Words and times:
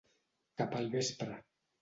Cap 0.61 0.73
al 0.79 0.89
vespre. 0.95 1.39